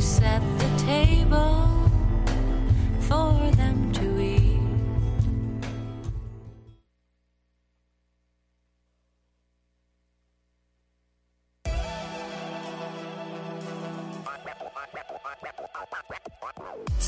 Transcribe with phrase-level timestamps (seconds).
[0.00, 1.67] Set the table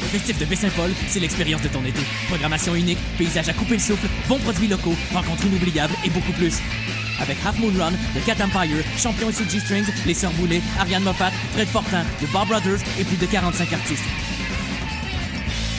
[0.00, 2.00] Le festif de Baie-Saint-Paul, c'est l'expérience de ton été.
[2.28, 6.58] Programmation unique, paysage à couper le souffle, bons produits locaux, rencontres inoubliables et beaucoup plus.
[7.20, 11.30] Avec Half Moon Run, The Cat Empire, Champion et G-Strings, Les Sœurs Boulay, Ariane Moffat,
[11.52, 14.04] Fred Fortin, The Bob Brothers et plus de 45 artistes.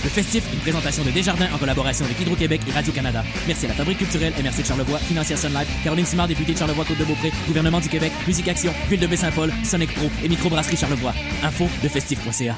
[0.04, 3.24] Le festif, une présentation de Desjardins en collaboration avec Hydro-Québec et Radio-Canada.
[3.48, 5.52] Merci à la Fabrique culturelle MRC de Charlevoix, Financière Sun
[5.84, 10.10] Caroline Simard, députée de Charlevoix-Côte-de-Beaupré, Gouvernement du Québec, Musique Action, Ville de Baie-Saint-Paul, Sonic Pro
[10.24, 11.14] et Microbrasserie Charlevoix.
[11.44, 12.58] Info de festif.ca.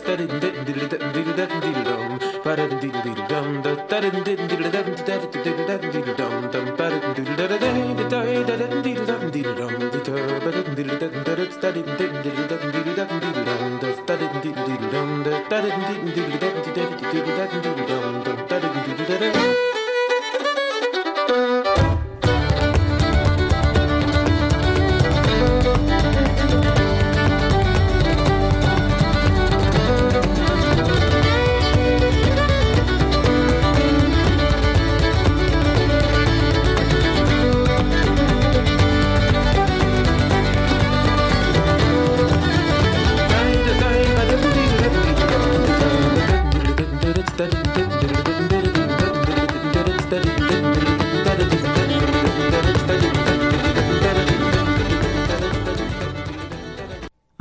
[0.00, 1.25] did it, did it, did did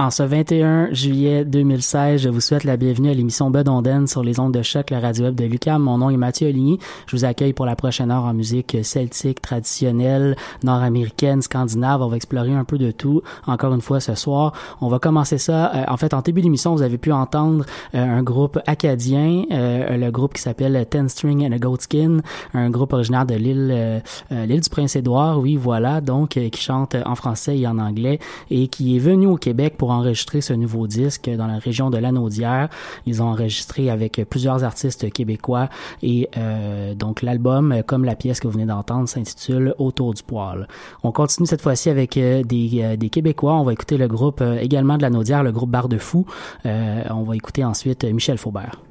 [0.06, 4.40] En ce 21 juillet 2016, je vous souhaite la bienvenue à l'émission Bedonden sur les
[4.40, 5.82] ondes de choc, la radio web de Lucam.
[5.82, 6.78] Mon nom est Mathieu Oligny.
[7.08, 12.04] Je vous accueille pour la prochaine heure en musique celtique, traditionnelle, nord-américaine, scandinave.
[12.04, 13.24] On va explorer un peu de tout.
[13.48, 15.74] Encore une fois, ce soir, on va commencer ça.
[15.74, 17.66] Euh, en fait, en début d'émission, vous avez pu entendre
[17.96, 22.20] euh, un groupe acadien, euh, le groupe qui s'appelle Ten String and a Goatskin,
[22.54, 25.40] un groupe originaire de l'île l'île du Prince-Édouard.
[25.40, 28.20] Oui, voilà, donc qui chante en français et en anglais
[28.52, 31.98] et qui est venu au Québec pour enregistrer ce nouveau disque dans la région de
[31.98, 32.70] Lanaudière.
[33.06, 35.70] Ils ont enregistré avec plusieurs artistes québécois
[36.02, 40.68] et euh, donc l'album, comme la pièce que vous venez d'entendre, s'intitule Autour du poil.
[41.04, 43.54] On continue cette fois-ci avec euh, des, euh, des Québécois.
[43.54, 46.26] On va écouter le groupe également de Lanaudière, le groupe Bar de Fou.
[46.64, 48.82] on va écouter ensuite Michel Faubert.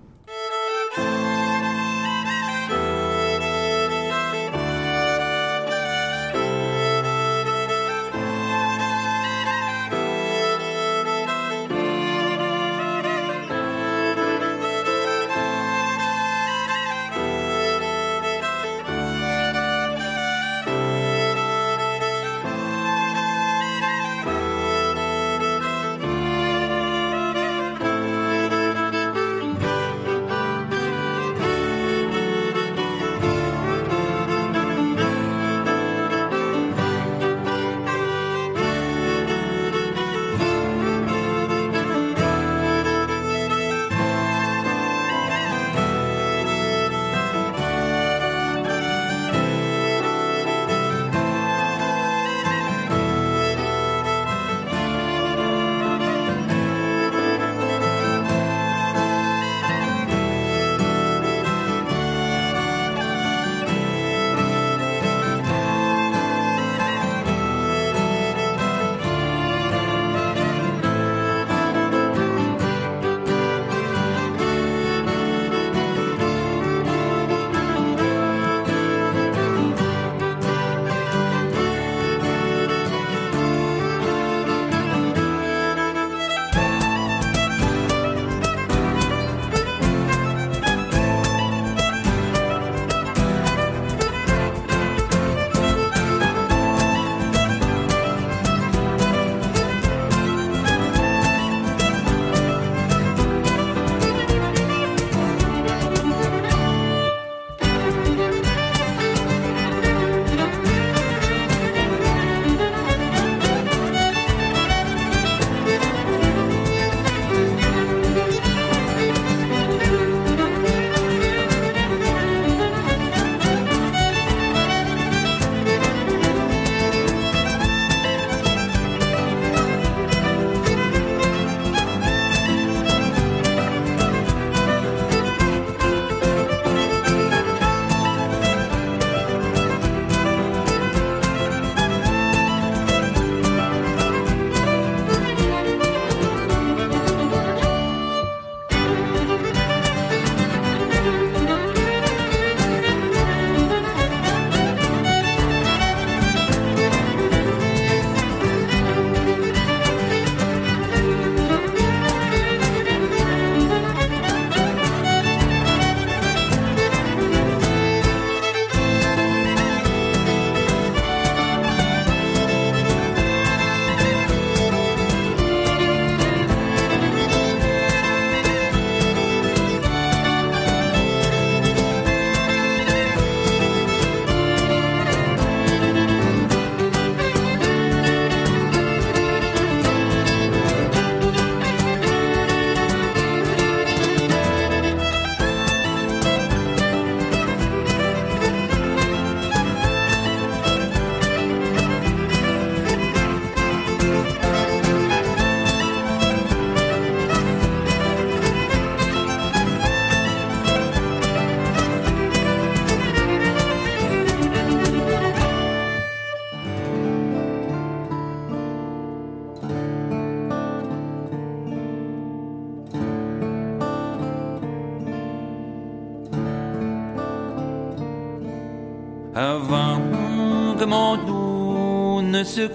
[232.54, 232.68] Se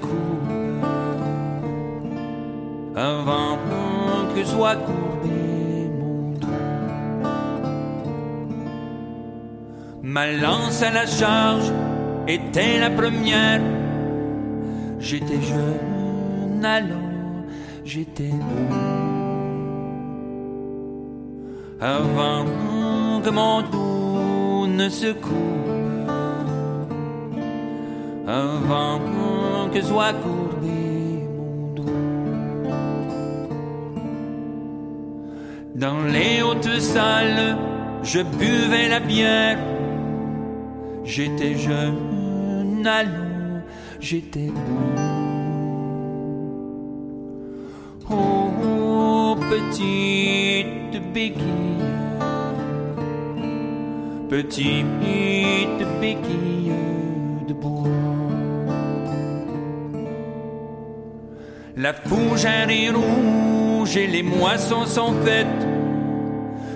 [2.98, 3.57] avant
[4.36, 6.48] que soit courbé mon dos.
[10.03, 11.71] Ma lance à la charge
[12.27, 13.62] était la première.
[15.00, 17.45] J'étais jeune alors,
[17.86, 18.75] j'étais beau.
[21.79, 22.43] Avant
[23.24, 25.69] que mon dos ne se coupe,
[29.73, 31.83] que soit courbé mon dos.
[35.75, 37.57] Dans les hautes salles,
[38.03, 39.59] je buvais la bière.
[41.03, 43.61] J'étais jeune, allô,
[43.99, 45.19] j'étais beau.
[48.11, 51.85] Oh, petite béquille,
[54.29, 54.85] petite
[56.01, 56.73] béquille
[57.47, 58.08] de bois.
[61.81, 65.65] La fougère est rouge et les moissons sont faites.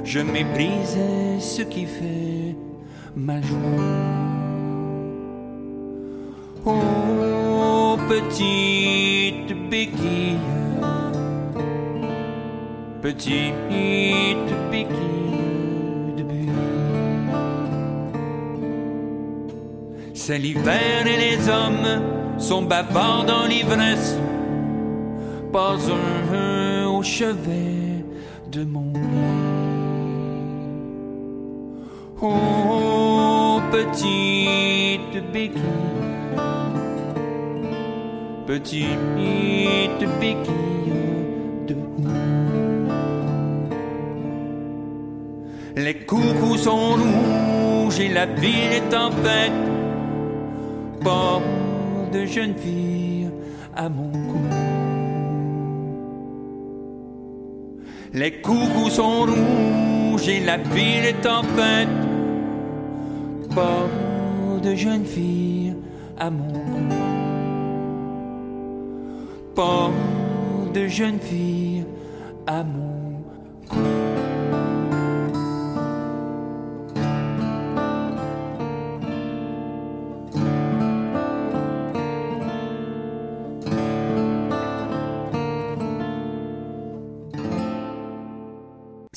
[0.06, 2.56] Je méprisais ce qui fait
[3.14, 3.60] ma joie.
[6.66, 10.40] Oh, petite béquille,
[13.02, 13.54] petite
[14.72, 16.50] béquille de buis.
[20.14, 24.16] C'est l'hiver et les hommes sont bavards dans l'ivresse.
[25.54, 28.04] Pas un au chevet
[28.52, 29.44] de mon lit.
[32.20, 35.62] Oh, petite béquille,
[38.48, 40.94] petite béquille
[41.68, 41.76] de
[45.76, 49.52] Les coucous sont rouges et la ville est en fête.
[51.04, 51.40] Pas
[52.12, 53.30] de jeune fille
[53.76, 54.43] à mon cou.
[58.14, 61.42] Les coucous sont rouges et la ville est en.
[63.56, 63.88] Pas
[64.62, 65.76] de jeune fille
[66.20, 66.64] à mon
[70.74, 71.86] de jeune fille
[72.48, 72.93] à mon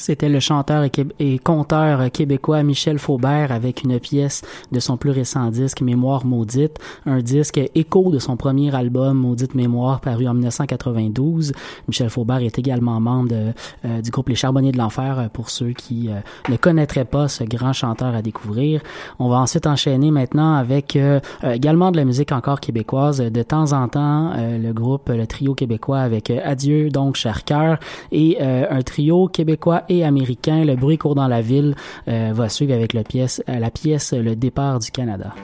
[0.07, 0.85] C'était le chanteur
[1.19, 6.79] et, conteur québécois Michel Faubert avec une pièce de son plus récent disque Mémoire maudite,
[7.07, 11.53] un disque écho de son premier album Maudite Mémoire paru en 1992.
[11.89, 13.53] Michel Faubert est également membre de,
[13.85, 16.21] euh, du groupe Les Charbonniers de l'Enfer euh, pour ceux qui euh,
[16.51, 18.83] ne connaîtraient pas ce grand chanteur à découvrir.
[19.19, 20.97] On va ensuite enchaîner maintenant avec
[21.43, 23.19] également de la musique encore québécoise.
[23.19, 27.79] De temps en temps, le groupe, le trio québécois avec Adieu donc cher cœur
[28.13, 31.75] et un trio québécois Le bruit court dans la ville,
[32.09, 33.43] euh, va suivre avec la pièce
[34.13, 35.35] Le départ du Canada.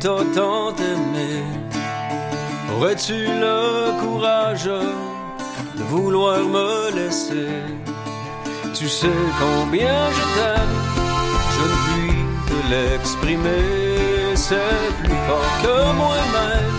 [0.00, 1.32] T'ai tant aimé,
[2.72, 4.64] aurais-tu le courage
[5.76, 7.52] de vouloir me laisser?
[8.72, 10.76] Tu sais combien je t'aime,
[11.56, 12.12] je ne puis
[12.48, 16.78] te l'exprimer, c'est plus fort que moi-même,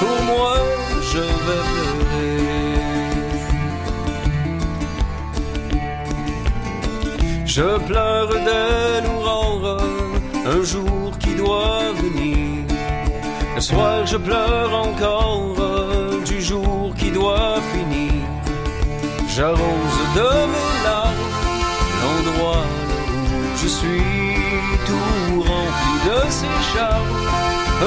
[0.00, 0.54] pour moi
[1.10, 2.36] je vais pleurer.
[7.46, 9.78] Je pleure des l'aurore,
[10.46, 11.01] un jour
[13.72, 15.56] soir, je pleure encore
[16.24, 18.12] du jour qui doit finir.
[19.34, 21.28] J'arrose de mes larmes
[22.02, 22.66] l'endroit
[23.16, 24.04] où je suis
[24.88, 27.16] tout rempli de ces charmes.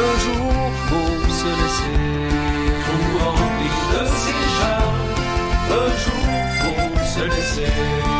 [0.05, 0.53] Un jour,
[0.89, 2.03] faut se laisser
[2.85, 5.03] tout rempli de ces charmes.
[5.83, 6.27] Un jour,
[6.61, 8.14] faut se laisser.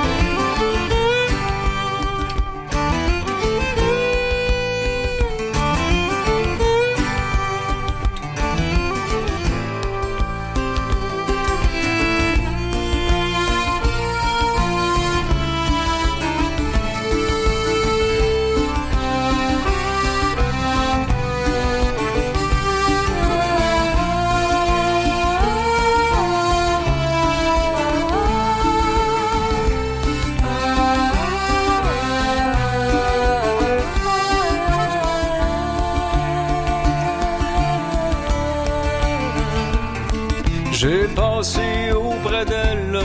[41.46, 43.00] Passé auprès près d'elle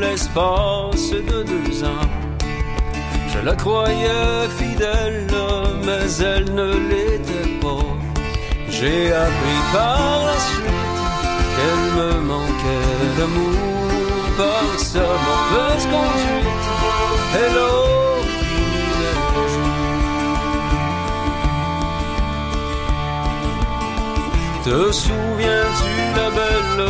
[0.00, 2.08] l'espace de deux ans.
[3.32, 5.26] Je la croyais fidèle,
[5.86, 7.86] mais elle ne l'était pas.
[8.68, 10.98] J'ai appris par la suite
[11.54, 13.58] qu'elle me manquait d'amour
[14.38, 16.66] par sa mauvaise conduite.
[17.42, 17.58] Elle
[24.64, 26.86] Te souviens-tu, la belle,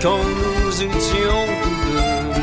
[0.00, 0.24] quand
[0.64, 2.40] nous étions tous deux?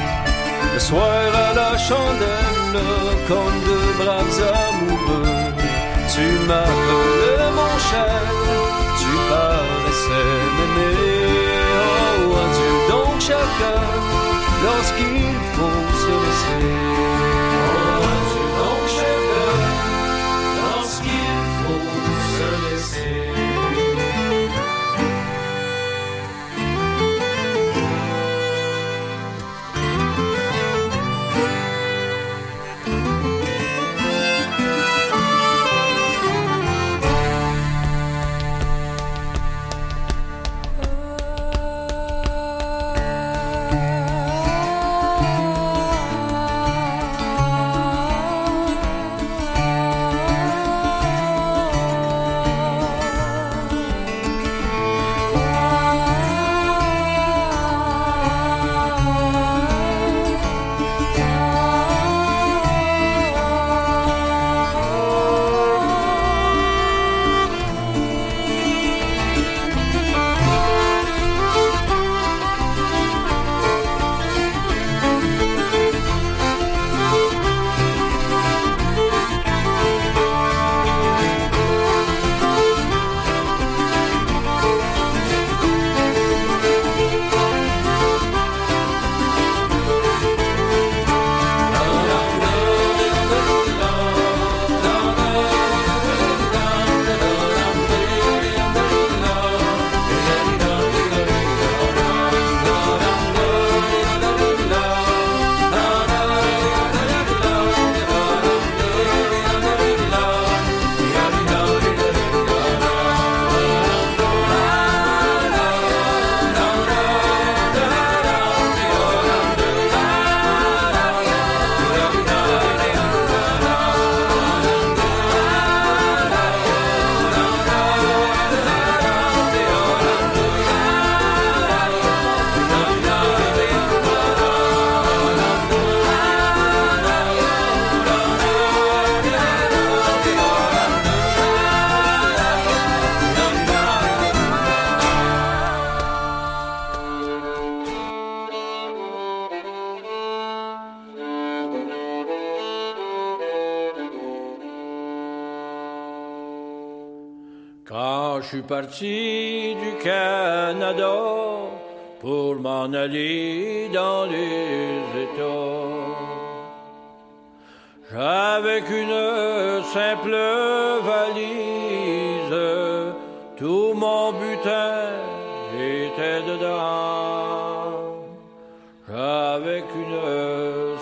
[0.75, 2.79] Le soir à la chandelle,
[3.27, 5.53] comme deux braves amoureux,
[6.13, 8.21] tu m'appelais mon cher,
[8.99, 10.97] tu paraissais m'aimer.
[12.21, 13.81] Oh, adieu donc chacun,
[14.65, 17.14] lorsqu'il faut se laisser.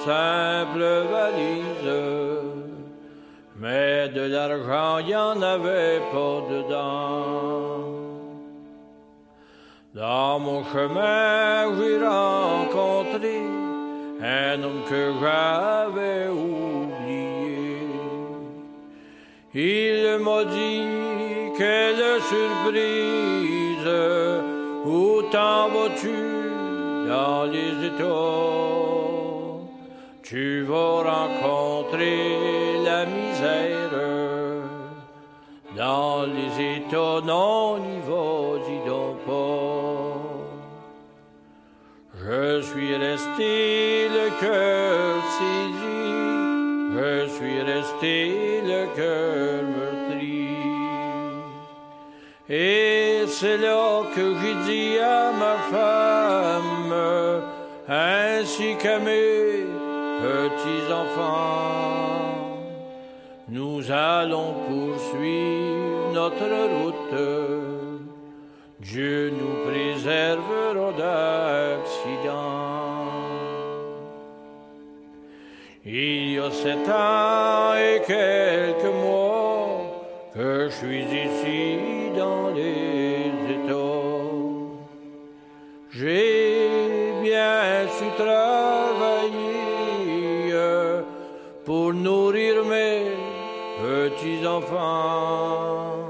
[0.05, 1.89] Simple valise.
[3.59, 8.03] Mais de l'argent, il n'y en avait pas dedans.
[9.95, 13.37] Dans mon chemin, j'ai rencontré
[14.21, 17.77] un homme que j'avais oublié.
[19.53, 20.83] Il m'a dit,
[21.57, 23.91] quelle surprise,
[24.85, 26.19] où t'en vas-tu
[27.07, 28.82] dans les États?
[30.33, 33.91] Tu vas rencontrer la misère
[35.77, 37.99] dans les États, non, n'y
[38.89, 40.17] donc pas.
[42.25, 46.01] Je suis resté le cœur saisi,
[46.97, 50.47] je suis resté le cœur meurtri.
[52.49, 56.95] Et c'est là que j'ai dit à ma femme,
[57.87, 59.72] ainsi qu'à mes
[60.23, 61.83] petits-enfants,
[63.49, 67.17] nous allons poursuivre notre route.
[68.79, 72.43] Dieu nous préservera d'accidents.
[75.85, 79.81] Il y a sept ans et quelques mois
[80.33, 81.61] que je suis ici
[82.17, 83.83] dans les États.
[85.91, 87.53] J'ai bien
[88.17, 88.62] travailler
[94.23, 96.07] petits-enfants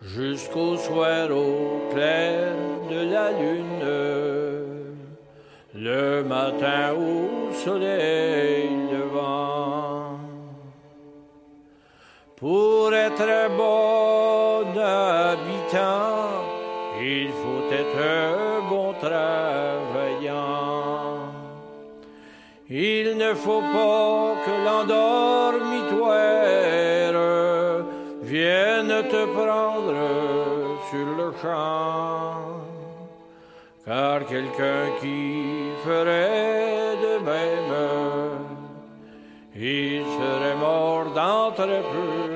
[0.00, 2.54] jusqu'au soir au clair
[2.90, 3.86] de la lune,
[5.74, 10.18] le matin au soleil levant.
[12.36, 16.42] Pour être bon habitant,
[17.00, 20.54] il faut être bon travaillant.
[22.70, 25.83] Il ne faut pas que l'endormitoire
[29.02, 29.94] te prendre
[30.90, 32.34] sur le champ.
[33.84, 38.46] Car quelqu'un qui ferait de même,
[39.54, 42.33] il serait mort dans très peu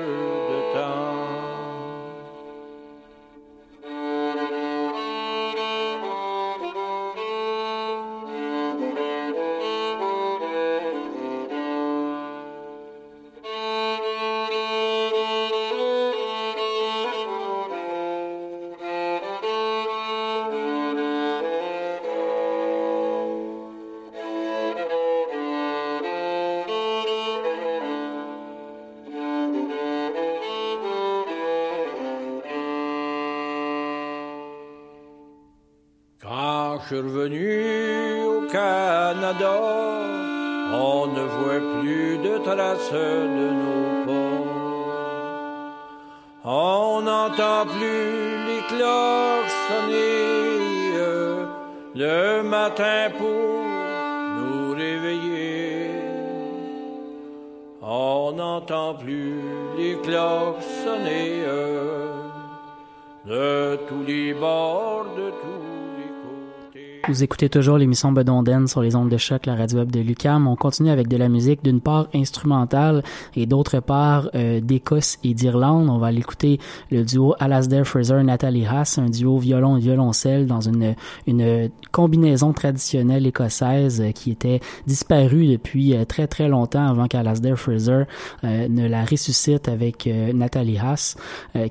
[67.09, 70.47] Vous écoutez toujours l'émission Bedonden sur les ondes de choc, la radio web de Lucam.
[70.47, 73.03] On continue avec de la musique d'une part instrumentale
[73.35, 75.89] et d'autre part euh, d'Écosse et d'Irlande.
[75.89, 76.59] On va aller écouter
[76.91, 80.93] le duo Alasdair Fraser Nathalie Haas, un duo violon et violoncelle dans une
[81.25, 87.57] une combinaison traditionnelle écossaise euh, qui était disparue depuis euh, très très longtemps avant qu'Alasdair
[87.57, 88.03] Fraser
[88.43, 91.15] ne la ressuscite avec euh, Nathalie Haas,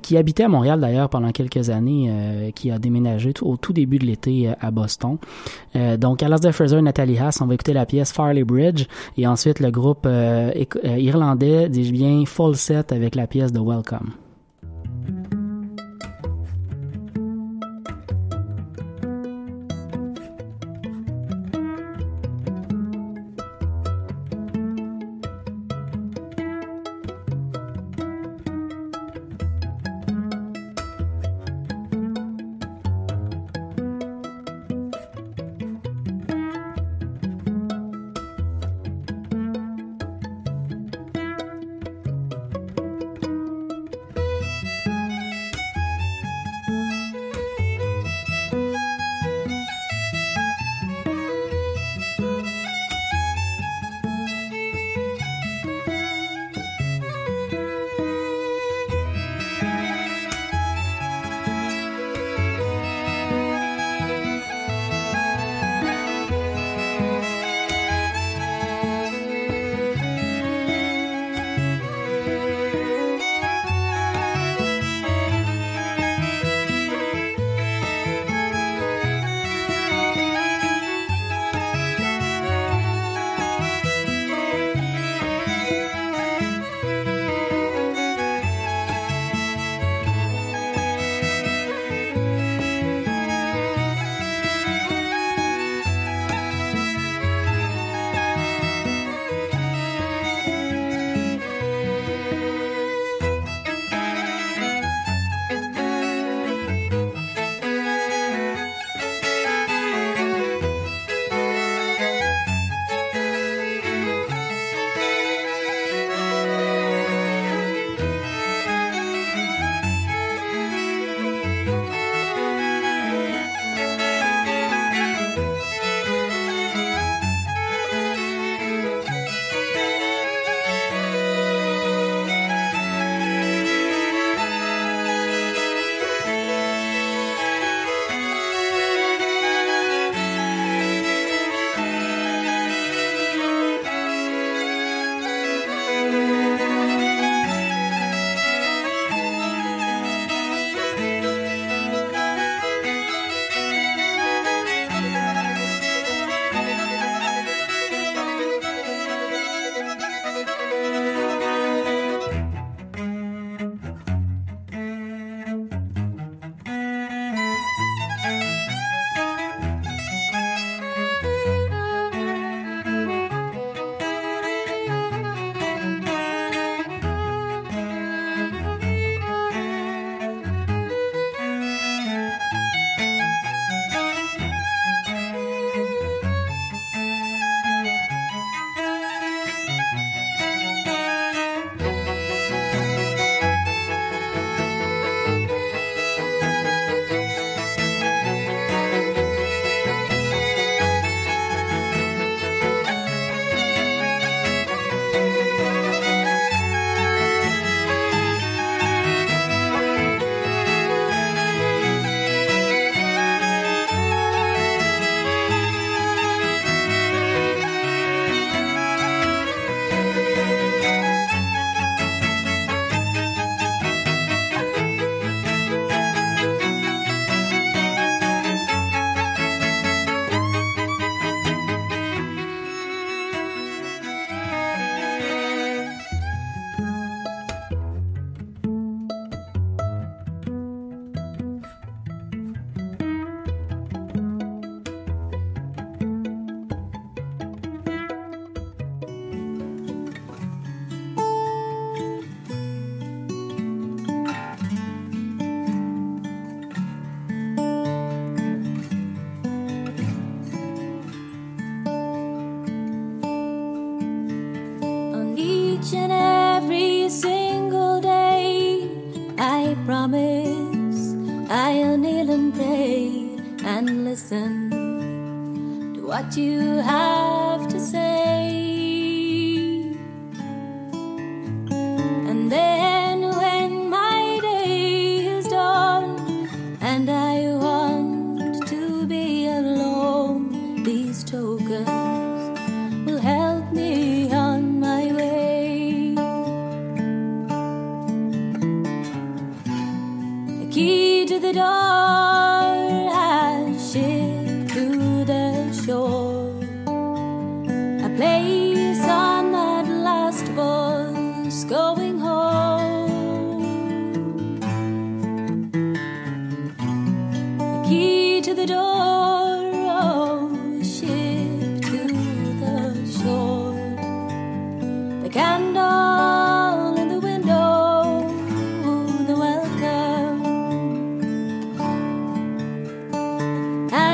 [0.01, 4.05] qui habitait à Montréal d'ailleurs pendant quelques années, qui a déménagé au tout début de
[4.05, 5.17] l'été à Boston.
[5.75, 8.85] Euh, donc, Alasdair Fraser, Nathalie Haas, on va écouter la pièce Farley Bridge
[9.17, 10.51] et ensuite le groupe euh,
[10.83, 14.11] euh, irlandais, dis-je bien, Full Set avec la pièce de Welcome.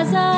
[0.05, 0.34] as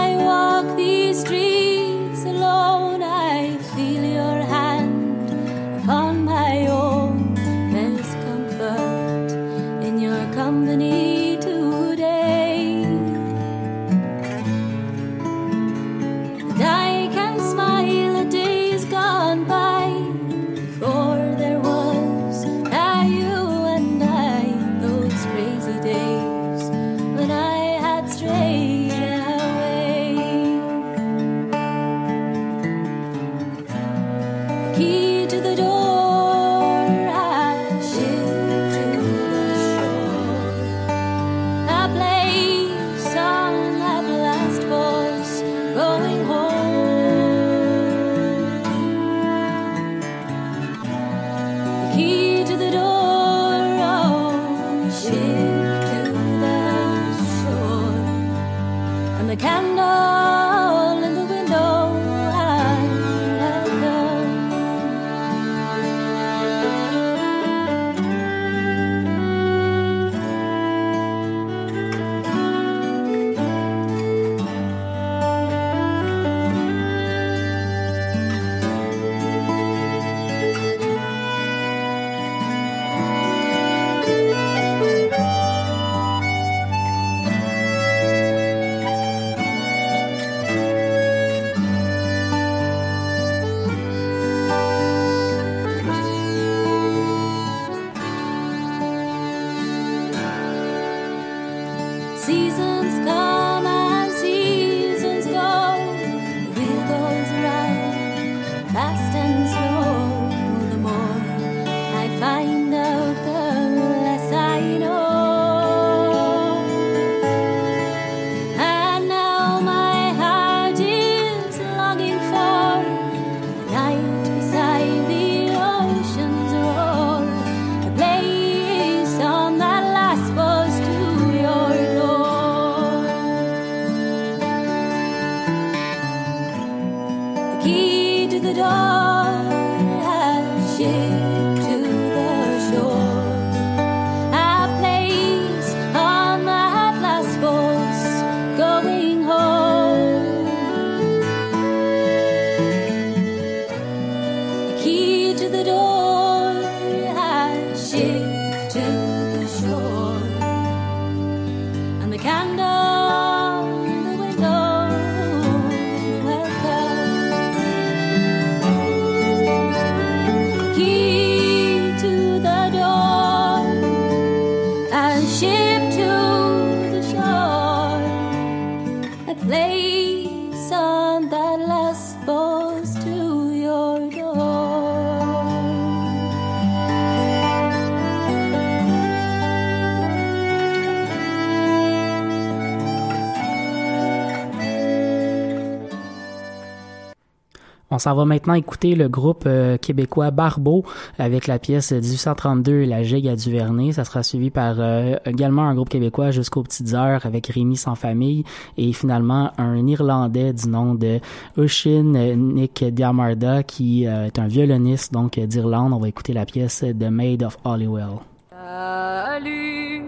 [197.98, 200.86] On s'en va maintenant écouter le groupe euh, québécois Barbeau
[201.18, 203.92] avec la pièce 1832 la gigue à Duvernay.
[203.92, 207.96] Ça sera suivi par euh, également un groupe québécois jusqu'aux petites heures avec Rémi sans
[207.96, 208.44] famille
[208.78, 211.20] et finalement un Irlandais du nom de
[211.58, 215.92] Ushin Nick Diamarda qui euh, est un violoniste donc d'Irlande.
[215.92, 218.20] On va écouter la pièce The Maid of Hollywell.
[218.52, 220.04] Salut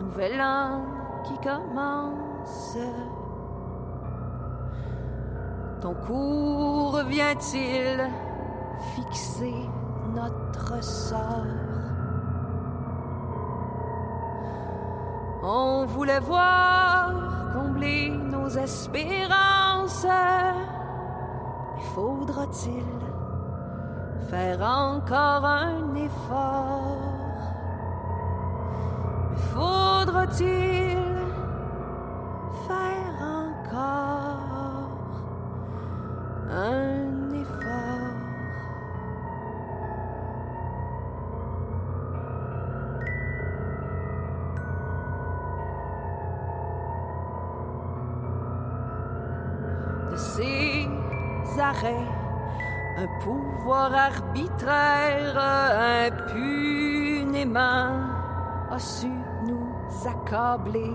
[0.00, 0.80] nouvel an
[1.24, 2.78] qui commence.
[5.80, 8.10] Ton cours vient-il
[8.96, 9.54] fixer
[10.12, 11.44] notre sort?
[15.42, 17.12] On voulait voir
[17.52, 20.06] combler nos espérances.
[21.94, 22.84] Faudra-t-il
[24.28, 26.96] faire encore un effort?
[29.54, 31.07] Faudra-t-il
[53.74, 55.36] arbitraire
[56.08, 57.90] impunément
[58.70, 59.10] a su
[59.46, 60.94] nous accabler.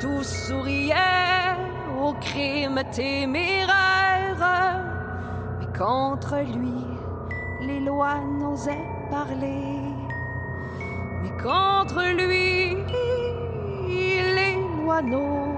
[0.00, 1.56] Tout souriait
[2.00, 4.74] au crime téméraire,
[5.60, 6.86] mais contre lui,
[7.66, 9.80] les lois n'osaient parler.
[11.22, 12.76] Mais contre lui,
[13.88, 15.51] les lois n'osaient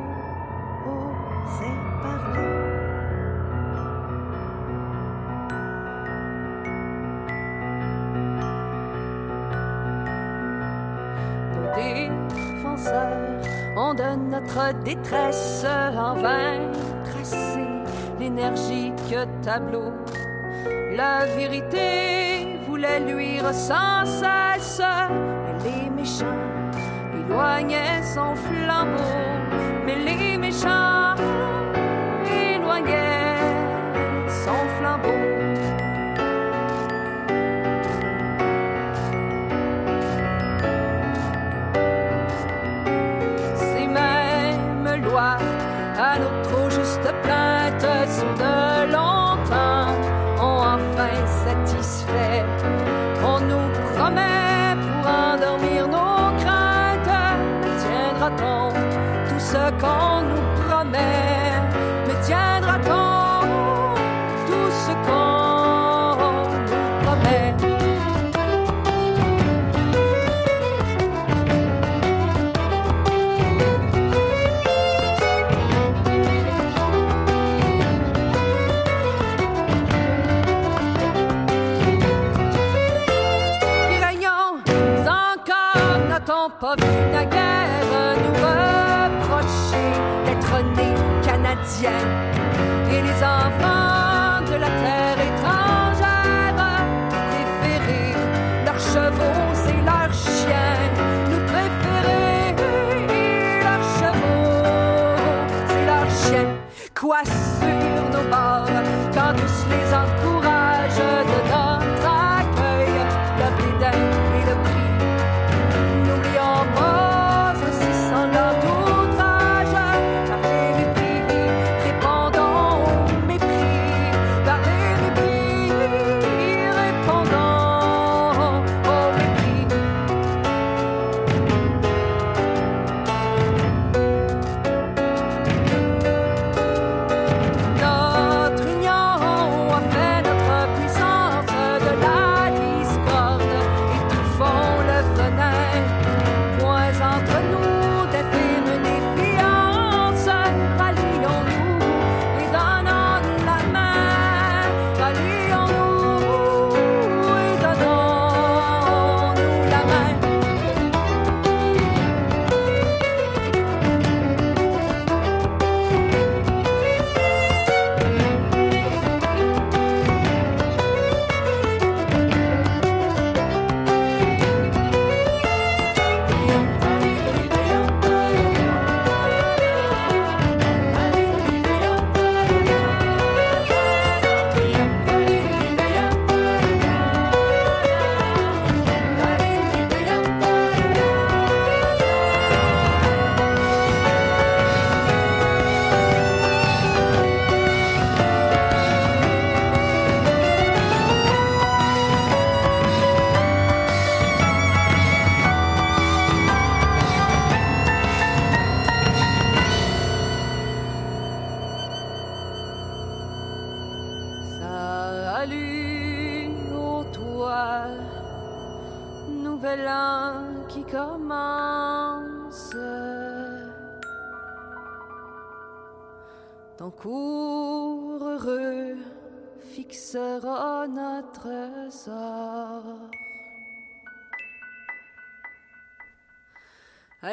[14.44, 15.64] notre détresse
[15.96, 16.70] en vain.
[17.04, 17.66] Tracer
[18.18, 19.92] l'énergique tableau.
[20.96, 24.82] La vérité voulait luire sans cesse.
[25.64, 26.24] Les méchants
[27.14, 29.02] éloignaient son flambeau.
[29.86, 31.14] Mais les méchants
[32.26, 33.13] éloignaient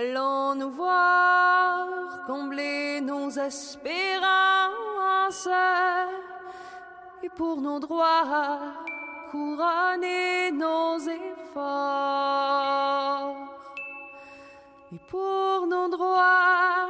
[0.02, 4.28] Allons nous voir combler nos espérances
[7.22, 8.60] et pour nos droits
[9.30, 11.68] couronner nos efforts
[14.92, 16.88] et pour nos droits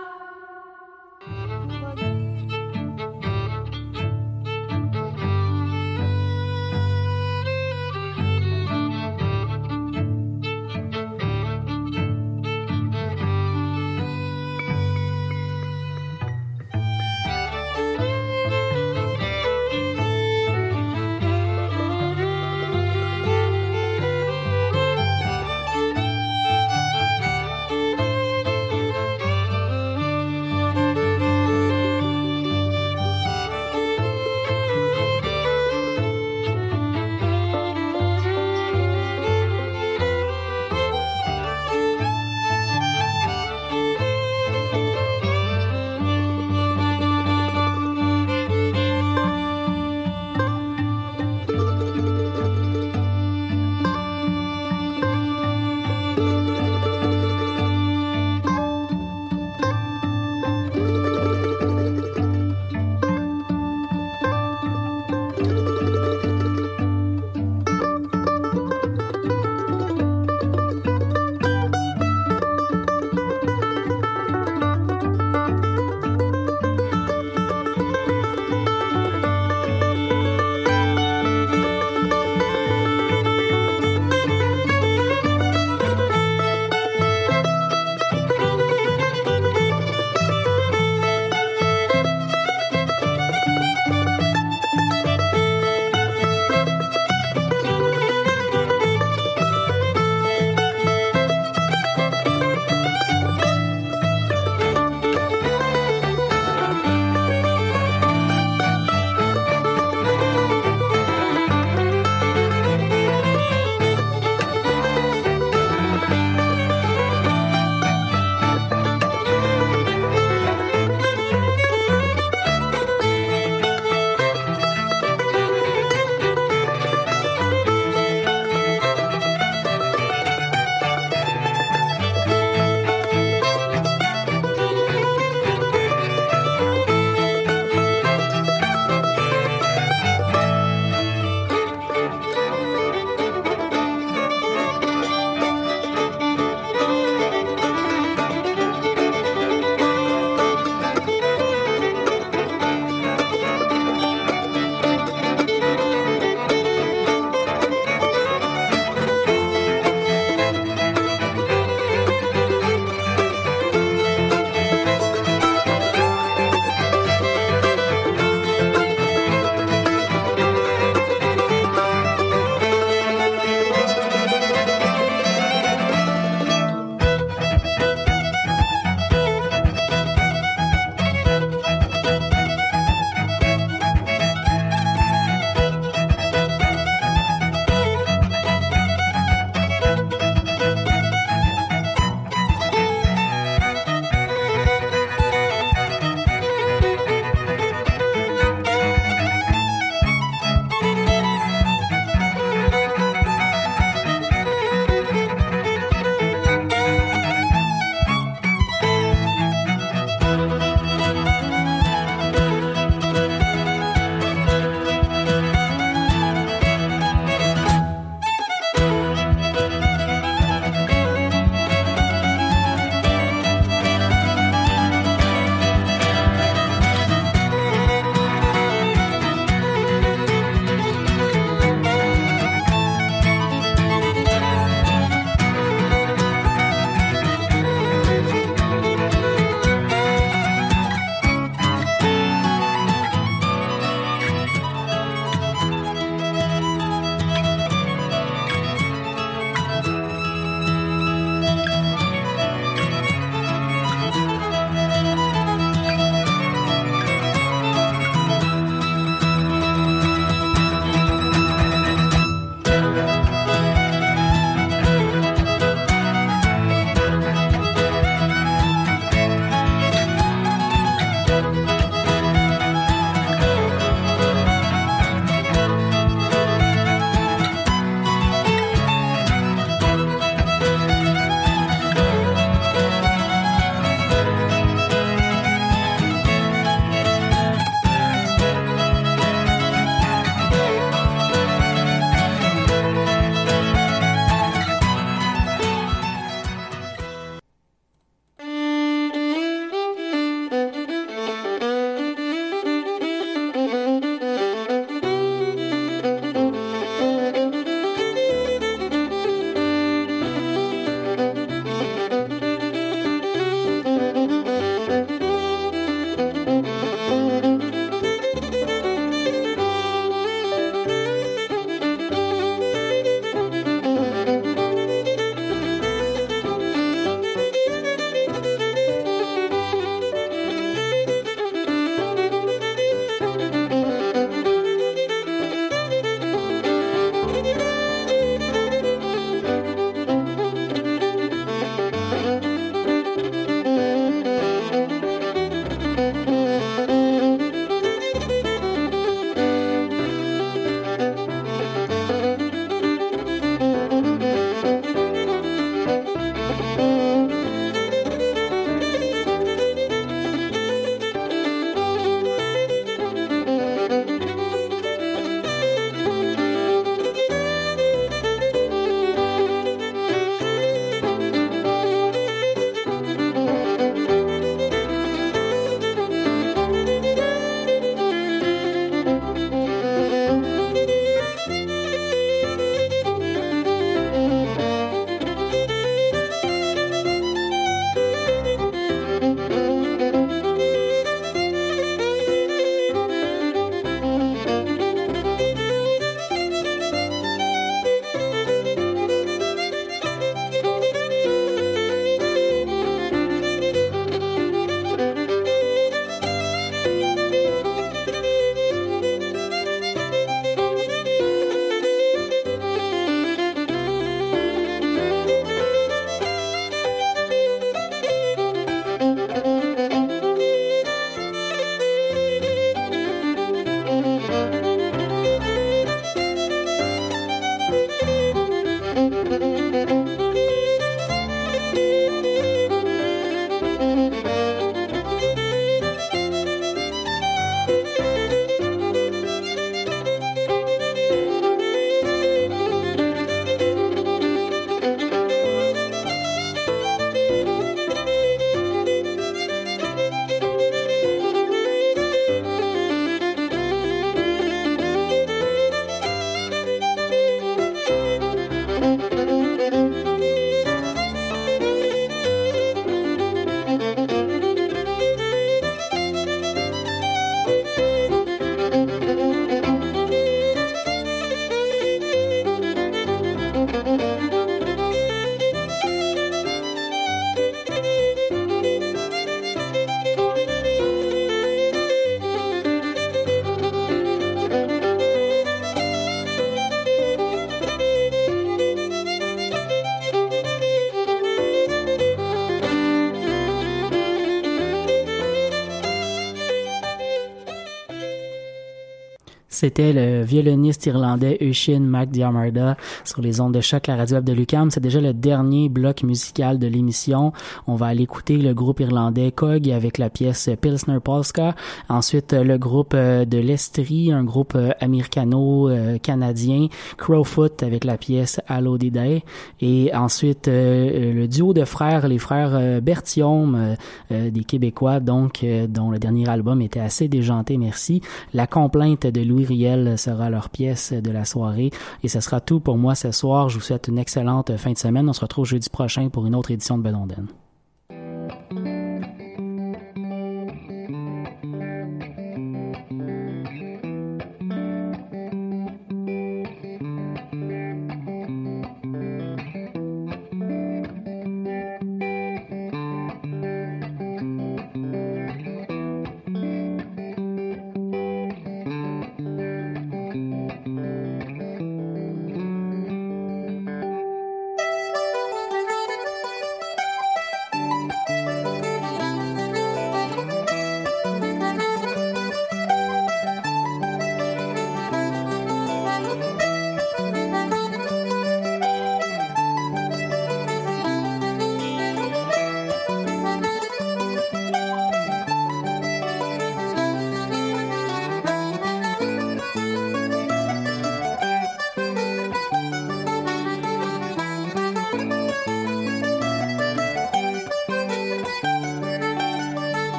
[499.62, 504.34] C'était le violoniste irlandais Eushin McDiarmida sur les ondes de choc, la radio web de
[504.34, 504.72] Lucam.
[504.72, 507.32] C'est déjà le dernier bloc musical de l'émission.
[507.68, 511.54] On va aller écouter le groupe irlandais Cog avec la pièce Pilsner Polska.
[511.90, 516.66] Ensuite, le groupe euh, de l'Estrie, un groupe euh, américano-canadien,
[516.98, 519.24] Crowfoot avec la pièce Allo Day.
[519.60, 523.76] Et ensuite, euh, le duo de frères, les frères Bertium,
[524.10, 528.02] des Québécois, donc, dont le dernier album était assez déjanté, merci.
[528.34, 531.72] La complainte de Louis Riel sera leur pièce de la soirée.
[532.04, 533.50] Et ce sera tout pour moi ce soir.
[533.50, 535.10] Je vous souhaite une excellente fin de semaine.
[535.10, 537.28] On se retrouve jeudi prochain pour une autre édition de Bedonden.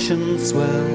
[0.00, 0.88] Ocean swell,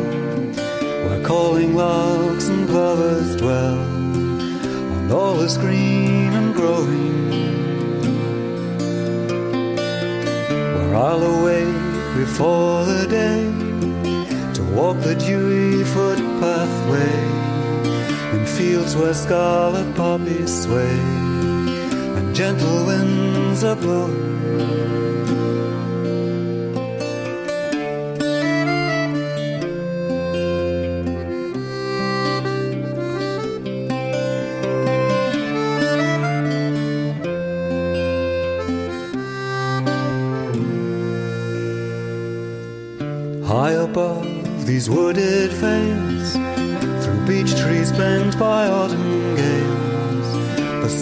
[1.05, 7.29] where calling larks and plovers dwell, and all is green and growing.
[10.73, 13.43] Where I'll awake before the day
[14.55, 17.15] to walk the dewy footpathway
[18.33, 20.97] in fields where scarlet poppies sway
[22.17, 25.14] and gentle winds are blowing.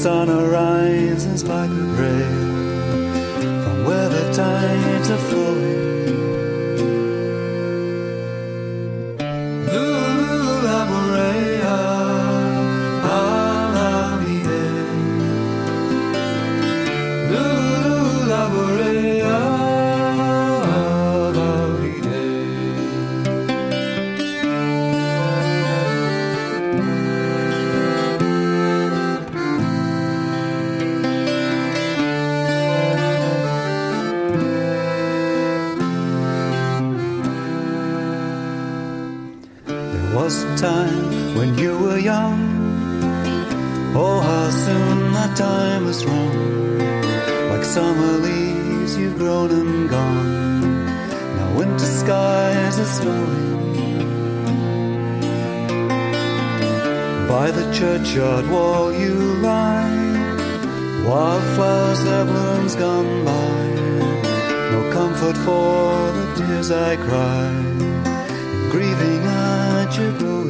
[0.03, 2.27] Sun arises like a grail
[3.63, 5.42] from where the tides are flowing.
[40.23, 42.39] Was a time when you were young.
[43.93, 46.79] Oh, how soon that time has run.
[47.49, 50.85] Like summer leaves, you've grown and gone.
[51.37, 53.51] Now winter skies are snowing.
[57.33, 59.15] By the churchyard wall you
[59.49, 60.03] lie.
[61.05, 63.57] Wildflowers, their blooms gone by.
[64.73, 67.73] No comfort for the tears I cry
[68.73, 69.22] grieving
[69.95, 70.42] magical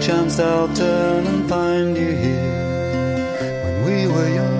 [0.00, 3.24] chance I'll turn and find you here.
[3.64, 4.57] When we were young